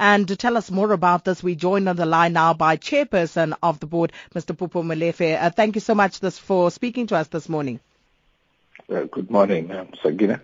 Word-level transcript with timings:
And 0.00 0.28
to 0.28 0.34
tell 0.36 0.56
us 0.56 0.70
more 0.70 0.92
about 0.92 1.26
this, 1.26 1.42
we 1.42 1.54
joined 1.54 1.86
on 1.86 1.96
the 1.96 2.06
line 2.06 2.32
now 2.32 2.54
by 2.54 2.78
Chairperson 2.78 3.52
of 3.62 3.80
the 3.80 3.86
Board, 3.86 4.14
Mr. 4.34 4.56
Popo 4.56 4.82
Molefe. 4.82 5.38
Uh, 5.38 5.50
thank 5.50 5.74
you 5.74 5.82
so 5.82 5.94
much 5.94 6.20
this, 6.20 6.38
for 6.38 6.70
speaking 6.70 7.06
to 7.08 7.16
us 7.16 7.28
this 7.28 7.50
morning. 7.50 7.80
Uh, 8.88 9.02
good 9.02 9.30
morning, 9.30 9.70
um, 9.70 9.88
Sakina. 10.02 10.40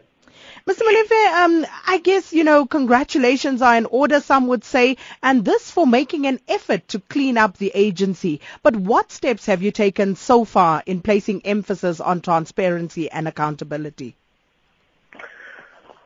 Mr. 0.69 0.83
Molefe, 0.83 1.33
um, 1.43 1.67
I 1.87 1.97
guess, 2.05 2.35
you 2.35 2.45
know, 2.45 2.67
congratulations 2.67 3.63
are 3.63 3.77
in 3.79 3.87
order, 3.87 4.21
some 4.21 4.47
would 4.49 4.63
say, 4.63 4.99
and 5.23 5.43
this 5.43 5.71
for 5.71 5.87
making 5.87 6.27
an 6.27 6.39
effort 6.49 6.87
to 6.89 7.01
clean 7.01 7.39
up 7.39 7.57
the 7.57 7.73
agency. 7.75 8.43
But 8.63 8.77
what 8.77 9.11
steps 9.11 9.47
have 9.47 9.63
you 9.63 9.71
taken 9.71 10.17
so 10.17 10.45
far 10.45 10.83
in 10.85 11.01
placing 11.01 11.47
emphasis 11.47 11.99
on 11.99 12.21
transparency 12.21 13.11
and 13.11 13.27
accountability? 13.27 14.17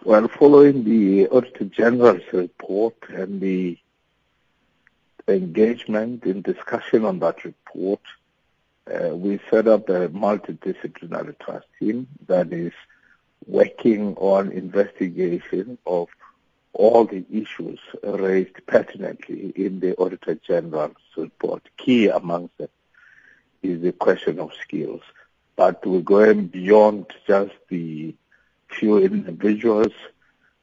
Well, 0.03 0.29
following 0.29 0.85
the 0.85 1.29
Auditor 1.29 1.67
General's 1.67 2.23
report 2.32 2.95
and 3.11 3.39
the 3.39 3.77
engagement 5.29 6.25
in 6.25 6.41
discussion 6.41 7.04
on 7.04 7.18
that 7.18 7.45
report, 7.45 8.00
uh, 8.91 9.14
we 9.14 9.41
set 9.50 9.68
up 9.68 9.91
a 9.91 10.08
multidisciplinary 10.08 11.39
trust 11.39 11.67
team 11.79 12.08
that 12.29 12.50
is 12.50 12.72
working 13.46 14.14
on 14.17 14.53
investigation 14.53 15.77
of 15.86 16.08
all 16.72 17.05
the 17.05 17.27
issues 17.30 17.79
raised 18.03 18.57
pertinently 18.67 19.53
in 19.55 19.80
the 19.80 19.94
Auditor 19.96 20.36
General's 20.36 20.96
report. 21.14 21.69
Key 21.77 22.08
amongst 22.08 22.57
them 22.57 22.71
is 23.63 23.82
the 23.82 23.93
question 23.93 24.39
of 24.39 24.55
skills. 24.63 25.03
But 25.57 25.85
we're 25.85 26.00
going 26.00 26.46
beyond 26.46 27.13
just 27.27 27.53
the 27.69 28.14
few 28.79 28.98
individuals 28.98 29.92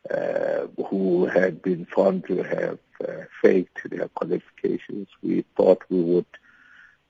uh, 0.09 0.67
who 0.87 1.25
had 1.25 1.61
been 1.61 1.85
found 1.85 2.25
to 2.27 2.41
have 2.43 2.79
uh, 3.07 3.25
faked 3.41 3.89
their 3.89 4.07
qualifications. 4.09 5.07
We 5.21 5.43
thought 5.55 5.83
we 5.89 6.01
would 6.01 6.25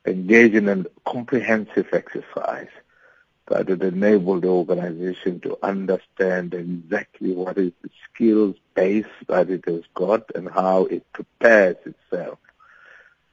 engage 0.05 0.53
in 0.53 0.67
a 0.69 0.85
comprehensive 1.05 1.87
exercise 1.93 2.69
that 3.47 3.67
would 3.67 3.83
enable 3.83 4.39
the 4.39 4.47
organization 4.47 5.39
to 5.41 5.57
understand 5.63 6.53
exactly 6.53 7.33
what 7.33 7.57
is 7.57 7.71
the 7.81 7.89
skills 8.09 8.55
base 8.73 9.05
that 9.27 9.49
it 9.49 9.65
has 9.65 9.83
got 9.93 10.23
and 10.35 10.49
how 10.49 10.85
it 10.85 11.03
prepares 11.13 11.77
itself 11.85 12.39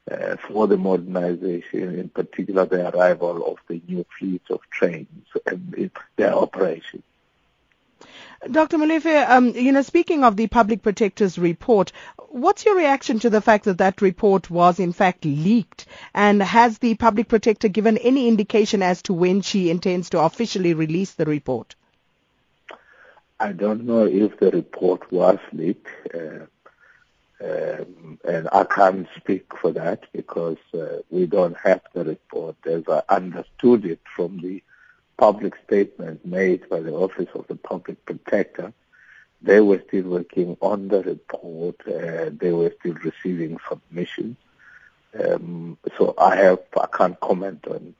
uh, 0.09 0.35
for 0.47 0.67
the 0.67 0.77
modernization, 0.77 1.99
in 1.99 2.09
particular 2.09 2.65
the 2.65 2.95
arrival 2.95 3.45
of 3.45 3.57
the 3.67 3.81
new 3.87 4.05
fleet 4.17 4.43
of 4.49 4.61
trains 4.69 5.25
and 5.45 5.91
their 6.15 6.33
operation. 6.33 7.03
Dr. 8.51 8.77
Molefe, 8.77 9.29
um, 9.29 9.49
you 9.55 9.71
know, 9.71 9.81
speaking 9.81 10.23
of 10.23 10.35
the 10.35 10.47
Public 10.47 10.83
Protector's 10.83 11.37
report, 11.37 11.91
what's 12.29 12.65
your 12.65 12.75
reaction 12.75 13.19
to 13.19 13.29
the 13.29 13.41
fact 13.41 13.65
that 13.65 13.77
that 13.79 14.01
report 14.01 14.49
was 14.49 14.79
in 14.79 14.93
fact 14.93 15.25
leaked? 15.25 15.85
And 16.13 16.43
has 16.43 16.77
the 16.77 16.95
Public 16.95 17.27
Protector 17.27 17.69
given 17.69 17.97
any 17.97 18.27
indication 18.27 18.81
as 18.81 19.01
to 19.03 19.13
when 19.13 19.41
she 19.41 19.69
intends 19.69 20.09
to 20.11 20.19
officially 20.21 20.73
release 20.73 21.11
the 21.13 21.25
report? 21.25 21.75
I 23.39 23.51
don't 23.51 23.85
know 23.85 24.05
if 24.05 24.39
the 24.39 24.51
report 24.51 25.11
was 25.11 25.39
leaked, 25.51 25.87
uh, 26.13 26.45
um, 27.43 28.19
and 28.27 28.47
I 28.51 28.63
can't 28.63 29.07
speak 29.17 29.45
for 29.57 29.71
that 29.71 30.03
because 30.13 30.57
uh, 30.73 30.99
we 31.09 31.25
don't 31.25 31.57
have 31.57 31.81
the 31.93 32.05
report 32.05 32.55
as 32.65 32.83
I 32.87 33.01
understood 33.09 33.85
it 33.85 33.99
from 34.15 34.39
the 34.39 34.61
public 35.17 35.53
statement 35.65 36.25
made 36.25 36.67
by 36.69 36.79
the 36.79 36.93
Office 36.93 37.29
of 37.33 37.47
the 37.47 37.55
Public 37.55 38.03
Protector, 38.05 38.73
they 39.41 39.61
were 39.61 39.81
still 39.87 40.03
working 40.03 40.57
on 40.61 40.87
the 40.87 41.03
report. 41.03 41.75
Uh, 41.87 42.29
they 42.31 42.51
were 42.51 42.73
still 42.79 42.95
receiving 42.95 43.57
submissions. 43.69 44.37
Um, 45.17 45.77
so 45.97 46.13
I 46.17 46.35
have 46.35 46.59
I 46.79 46.87
can't 46.87 47.19
comment 47.19 47.65
on 47.67 47.95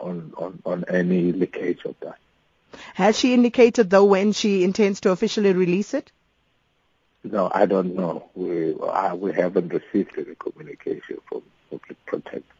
on 0.00 0.32
on, 0.36 0.62
on 0.64 0.84
any 0.88 1.32
leakage 1.32 1.84
of 1.84 1.94
that. 2.00 2.18
Has 2.94 3.18
she 3.18 3.34
indicated 3.34 3.90
though 3.90 4.04
when 4.04 4.32
she 4.32 4.64
intends 4.64 5.00
to 5.02 5.10
officially 5.10 5.52
release 5.52 5.94
it? 5.94 6.10
No, 7.22 7.50
I 7.52 7.66
don't 7.66 7.94
know. 7.94 8.30
We 8.34 8.74
I, 8.80 9.14
we 9.14 9.32
haven't 9.32 9.72
received 9.72 10.18
any 10.18 10.34
communication 10.34 11.18
from 11.28 11.42
Public 11.70 12.06
Protector. 12.06 12.57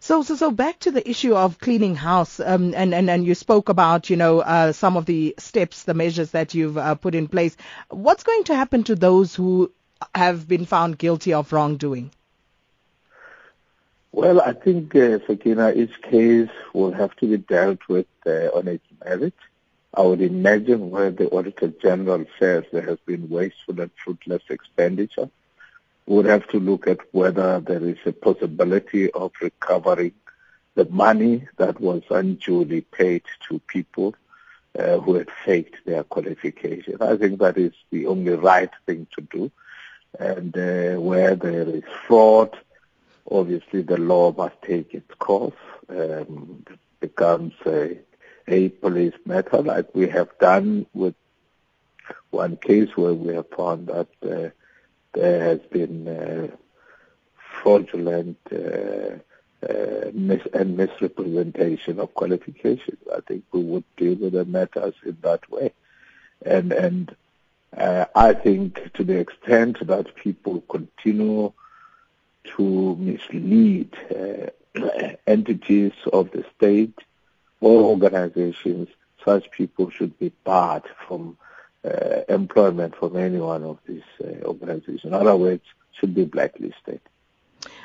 So, 0.00 0.22
so, 0.22 0.36
so 0.36 0.50
back 0.50 0.78
to 0.80 0.90
the 0.90 1.08
issue 1.08 1.34
of 1.34 1.58
cleaning 1.58 1.94
house, 1.94 2.40
um, 2.40 2.74
and, 2.74 2.92
and, 2.94 3.08
and 3.08 3.24
you 3.24 3.34
spoke 3.34 3.68
about, 3.68 4.10
you 4.10 4.16
know, 4.16 4.40
uh, 4.40 4.72
some 4.72 4.96
of 4.96 5.06
the 5.06 5.34
steps, 5.38 5.84
the 5.84 5.94
measures 5.94 6.32
that 6.32 6.54
you've 6.54 6.78
uh, 6.78 6.94
put 6.94 7.14
in 7.14 7.28
place. 7.28 7.56
What's 7.88 8.24
going 8.24 8.44
to 8.44 8.56
happen 8.56 8.84
to 8.84 8.94
those 8.94 9.34
who 9.34 9.72
have 10.14 10.48
been 10.48 10.66
found 10.66 10.98
guilty 10.98 11.32
of 11.32 11.52
wrongdoing? 11.52 12.10
Well, 14.10 14.40
I 14.40 14.52
think, 14.52 14.94
uh, 14.94 15.20
Sakina, 15.26 15.72
each 15.72 16.02
case 16.02 16.50
will 16.74 16.92
have 16.92 17.16
to 17.16 17.26
be 17.26 17.38
dealt 17.38 17.80
with 17.88 18.06
uh, 18.26 18.48
on 18.54 18.68
its 18.68 18.84
merit. 19.04 19.34
I 19.94 20.02
would 20.02 20.20
imagine 20.20 20.90
where 20.90 21.10
the 21.10 21.30
Auditor 21.30 21.68
General 21.68 22.24
says 22.38 22.64
there 22.72 22.82
has 22.82 22.98
been 23.06 23.28
wasteful 23.28 23.80
and 23.80 23.90
fruitless 24.02 24.42
expenditure 24.50 25.30
would 26.06 26.26
have 26.26 26.46
to 26.48 26.58
look 26.58 26.86
at 26.86 26.98
whether 27.12 27.60
there 27.60 27.84
is 27.84 27.98
a 28.06 28.12
possibility 28.12 29.10
of 29.12 29.32
recovering 29.40 30.12
the 30.74 30.84
money 30.86 31.46
that 31.58 31.80
was 31.80 32.02
unduly 32.10 32.80
paid 32.80 33.22
to 33.48 33.58
people 33.60 34.14
uh, 34.78 34.98
who 34.98 35.14
had 35.14 35.28
faked 35.44 35.76
their 35.84 36.02
qualification. 36.04 36.96
I 37.00 37.16
think 37.16 37.38
that 37.40 37.58
is 37.58 37.72
the 37.90 38.06
only 38.06 38.32
right 38.32 38.70
thing 38.86 39.06
to 39.14 39.20
do. 39.22 39.50
And 40.18 40.56
uh, 40.56 41.00
where 41.00 41.36
there 41.36 41.68
is 41.68 41.84
fraud, 42.06 42.56
obviously 43.30 43.82
the 43.82 43.98
law 43.98 44.32
must 44.32 44.60
take 44.62 44.94
its 44.94 45.14
course. 45.18 45.54
Um, 45.88 46.64
it 46.70 46.78
becomes 47.00 47.52
a, 47.66 47.98
a 48.48 48.70
police 48.70 49.14
matter 49.26 49.62
like 49.62 49.94
we 49.94 50.08
have 50.08 50.38
done 50.38 50.86
with 50.94 51.14
one 52.30 52.56
case 52.56 52.96
where 52.96 53.14
we 53.14 53.34
have 53.34 53.48
found 53.50 53.88
that 53.88 54.08
uh, 54.22 54.50
there 55.14 55.42
has 55.44 55.60
been 55.70 56.08
uh, 56.08 56.48
fraudulent 57.60 58.38
uh, 58.50 59.18
uh, 59.68 60.10
mis- 60.12 60.46
and 60.52 60.76
misrepresentation 60.76 62.00
of 62.00 62.14
qualifications. 62.14 62.98
I 63.14 63.20
think 63.20 63.44
we 63.52 63.62
would 63.62 63.84
deal 63.96 64.14
with 64.16 64.32
the 64.32 64.44
matters 64.44 64.94
in 65.04 65.16
that 65.22 65.48
way. 65.50 65.72
And, 66.44 66.72
and 66.72 67.16
uh, 67.76 68.06
I 68.14 68.34
think 68.34 68.92
to 68.94 69.04
the 69.04 69.18
extent 69.18 69.86
that 69.86 70.14
people 70.16 70.62
continue 70.62 71.52
to 72.56 72.96
mislead 72.96 73.94
uh, 74.10 74.50
entities 75.26 75.92
of 76.12 76.30
the 76.32 76.44
state 76.56 76.98
or 77.60 77.82
organizations, 77.82 78.88
such 79.24 79.50
people 79.52 79.90
should 79.90 80.18
be 80.18 80.32
barred 80.44 80.84
from 81.06 81.38
employment 82.28 82.94
from 82.96 83.16
any 83.16 83.38
one 83.38 83.64
of 83.64 83.78
these 83.86 84.02
uh, 84.22 84.44
organizations. 84.44 85.04
In 85.04 85.14
other 85.14 85.36
words, 85.36 85.64
should 85.98 86.14
be 86.14 86.24
blacklisted. 86.24 87.00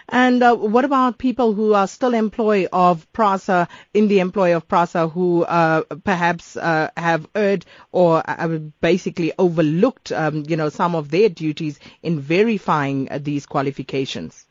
And 0.09 0.41
uh, 0.41 0.55
what 0.55 0.85
about 0.85 1.17
people 1.17 1.53
who 1.53 1.73
are 1.73 1.87
still 1.87 2.13
employed 2.13 2.69
of 2.71 3.11
PRASA 3.11 3.67
in 3.93 4.07
the 4.07 4.21
employ 4.21 4.55
of 4.55 4.67
PRASA 4.67 5.09
who 5.09 5.43
uh, 5.43 5.81
perhaps 6.03 6.55
uh, 6.55 6.89
have 6.95 7.27
erred 7.35 7.65
or 7.91 8.23
uh, 8.25 8.57
basically 8.81 9.33
overlooked, 9.37 10.11
um, 10.11 10.45
you 10.47 10.55
know, 10.55 10.69
some 10.69 10.95
of 10.95 11.11
their 11.11 11.29
duties 11.29 11.79
in 12.01 12.19
verifying 12.19 13.09
uh, 13.11 13.19
these 13.21 13.45
qualifications? 13.45 14.46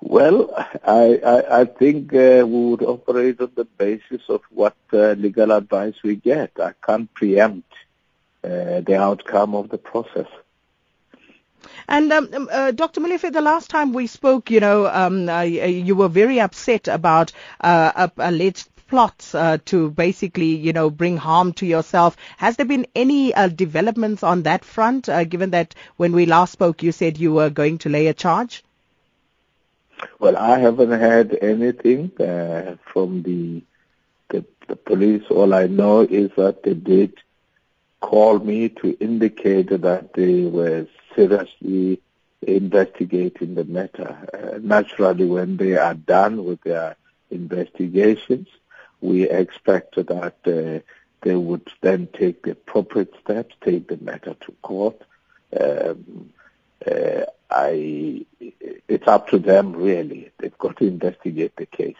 Well, 0.00 0.54
I, 0.86 1.20
I, 1.24 1.60
I 1.60 1.64
think 1.64 2.14
uh, 2.14 2.44
we 2.46 2.66
would 2.70 2.82
operate 2.82 3.40
on 3.40 3.50
the 3.54 3.64
basis 3.64 4.22
of 4.28 4.42
what 4.50 4.76
legal 4.92 5.50
advice 5.52 5.94
we 6.04 6.16
get. 6.16 6.52
I 6.60 6.72
can't 6.84 7.12
preempt 7.14 7.72
the 8.42 8.96
outcome 8.96 9.54
of 9.54 9.68
the 9.68 9.78
process. 9.78 10.28
And 11.88 12.12
um, 12.12 12.28
um 12.34 12.48
uh, 12.52 12.70
Dr. 12.70 13.00
Molefe, 13.00 13.32
the 13.32 13.40
last 13.40 13.70
time 13.70 13.92
we 13.92 14.06
spoke, 14.06 14.50
you 14.50 14.60
know, 14.60 14.86
um, 14.86 15.28
uh, 15.28 15.42
you 15.42 15.94
were 15.96 16.08
very 16.08 16.38
upset 16.40 16.86
about 16.86 17.32
uh, 17.60 18.08
alleged 18.18 18.68
plots 18.88 19.34
uh, 19.34 19.58
to 19.66 19.90
basically, 19.90 20.56
you 20.56 20.72
know, 20.72 20.90
bring 20.90 21.16
harm 21.16 21.52
to 21.54 21.66
yourself. 21.66 22.16
Has 22.36 22.56
there 22.56 22.66
been 22.66 22.86
any 22.94 23.34
uh, 23.34 23.48
developments 23.48 24.22
on 24.22 24.42
that 24.42 24.64
front, 24.64 25.08
uh, 25.08 25.24
given 25.24 25.50
that 25.50 25.74
when 25.96 26.12
we 26.12 26.26
last 26.26 26.52
spoke 26.52 26.82
you 26.82 26.92
said 26.92 27.18
you 27.18 27.32
were 27.32 27.50
going 27.50 27.78
to 27.78 27.88
lay 27.88 28.06
a 28.06 28.14
charge? 28.14 28.64
Well, 30.18 30.36
I 30.36 30.58
haven't 30.58 30.90
had 30.90 31.38
anything 31.40 32.10
from 32.10 33.22
the, 33.22 33.62
the, 34.30 34.44
the 34.66 34.76
police. 34.76 35.24
All 35.30 35.54
I 35.54 35.66
know 35.66 36.00
is 36.02 36.30
that 36.36 36.62
they 36.62 36.74
did 36.74 37.14
call 38.00 38.38
me 38.38 38.68
to 38.68 38.96
indicate 39.00 39.70
that 39.70 40.12
they 40.14 40.44
were 40.44 40.86
seriously 41.14 42.00
investigating 42.42 43.54
the 43.54 43.64
matter. 43.64 44.16
Uh, 44.32 44.58
naturally, 44.62 45.24
when 45.24 45.56
they 45.56 45.76
are 45.76 45.94
done 45.94 46.44
with 46.44 46.60
their 46.62 46.96
investigations, 47.30 48.48
we 49.00 49.28
expect 49.28 49.96
that 49.96 50.36
uh, 50.46 50.80
they 51.22 51.34
would 51.34 51.68
then 51.80 52.08
take 52.12 52.42
the 52.42 52.52
appropriate 52.52 53.12
steps, 53.22 53.54
take 53.60 53.88
the 53.88 53.96
matter 53.96 54.34
to 54.40 54.52
court, 54.62 55.00
um, 55.60 56.32
uh, 56.88 57.24
I, 57.50 58.24
it's 58.88 59.08
up 59.08 59.28
to 59.28 59.38
them 59.38 59.72
really. 59.72 60.30
They've 60.38 60.56
got 60.58 60.76
to 60.78 60.86
investigate 60.86 61.56
the 61.56 61.66
case. 61.66 61.96